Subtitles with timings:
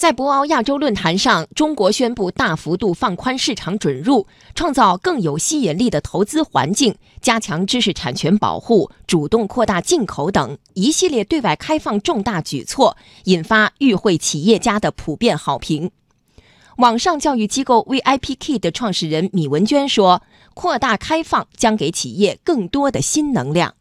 [0.00, 15.90] 在博鳌亚洲论坛上，中国宣布大幅度放宽市场准入，创造更有吸引力的投资环境，加强知识产权保护，主动扩大进口等一系列对外开放重大举措，引发与会企业家的普遍好评。
[16.78, 20.22] 网上教育机构 VIPKid 的创始人米文娟说
[20.54, 23.74] ：“扩大开放将给企业更多的新能量。”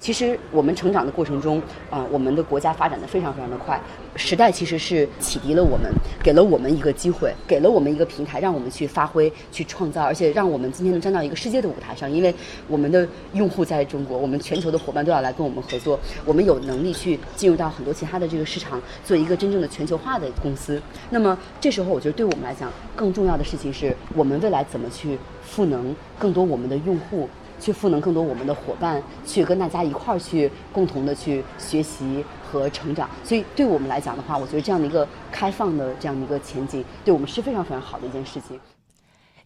[0.00, 3.80] 其实我们成长的过程中，啊，我们的国家发展的非常非常的快。
[4.14, 5.90] 时代其实是启迪了我们，
[6.22, 12.10] 给了我们一个机会，给了我们一个平台，让我们去发挥、去创造，而且让我们今天能站到一个世界的舞台上。
[12.10, 12.34] 因为
[12.68, 20.82] 我们的用户在中国，我们全球的伙伴都要来跟我们合作，我们有能力去进入到很多其他的这个市场，做一个真正的全球化的公司。
[21.08, 27.26] 那么这时候，我觉得对我们来讲，更重要的事情是我们未来怎么去赋能更多我们的用户。
[27.64, 33.08] 去赋能更多我们的伙伴，去跟大家一块儿去共同的去学习和成长。
[33.24, 38.60] 所以对我们来讲的话，我觉得这样的一个开放的这样的一个前景，对我们是非常非常好的一件事情。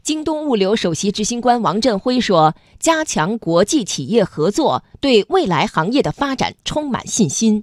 [0.03, 7.63] 京东物流首席执行官王振辉说：“加强国际企业合作，对未来行业的发展充满信心。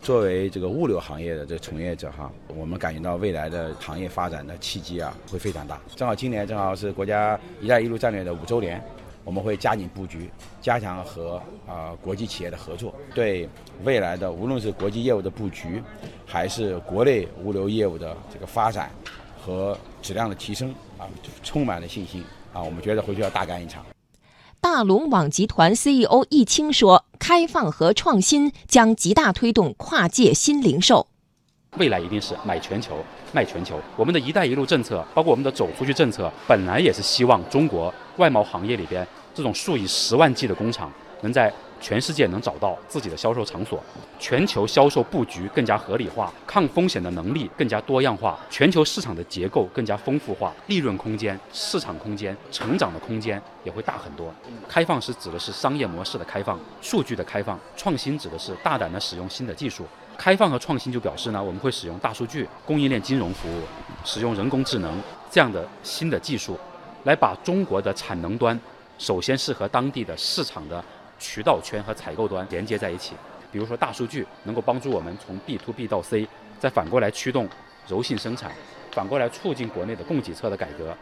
[0.00, 5.80] 作为这个物流行业的这从业者哈，我们感觉到未来的行业发展的契机啊会非常大。
[5.96, 8.82] 正好今年正好是国家‘一带一路’战略的五周年。”
[9.28, 13.46] 我们会加紧布局，加强和啊国际企业的合作，对
[13.84, 15.82] 未来的无论是国际业务的布局，
[16.24, 18.90] 还是国内物流业务的这个发展
[19.38, 21.04] 和质量的提升啊，
[21.42, 22.62] 充满了信心啊！
[22.62, 23.84] 我们觉得回去要大干一场。
[24.62, 31.06] 大龙网集团 CEO 易清说：“开放和创新将极大推动跨界新零售。”
[31.78, 33.80] 未来一定是买全球、卖全球。
[33.96, 43.82] 我们的一带一路政策，包括我们的走出去政策，本来也是希望中国外贸行业里边这种数以十万计的工厂，能在全世界能找到自己的销售场所，
[44.18, 54.32] 全球销售布局更加合理化，抗风险的能力更加多样化，全球市场的结构更加丰富化，利润空间、市场空间、成长的空间也会大很多。
[54.68, 59.86] 开放是指的是商业模式的开放、数据的开放，创新指的是大胆的使用新的技术。
[60.16, 63.62] 开放和创新就表示呢，我们会使用大数据、供应链金融服务，
[64.04, 66.58] 使用人工智能这样的新的技术，
[67.04, 68.58] 来把中国的产能端，
[68.98, 70.84] 首先是和当地的市场的
[71.18, 73.14] 渠道圈和采购端连接在一起。
[73.50, 77.48] 比如说大数据能够帮助我们从 B to B 到 C，再反过来驱动
[77.86, 78.52] 柔性生产，
[78.92, 80.96] 反过来促进国内的供给侧的改革。